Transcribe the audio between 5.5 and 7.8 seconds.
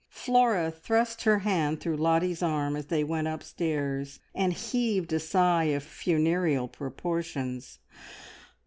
of funereal proportions.